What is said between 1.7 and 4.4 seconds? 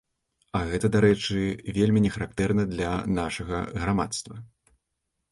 вельмі не характэрна для нашага грамадства.